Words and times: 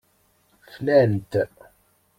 Flan-t. 0.73 1.33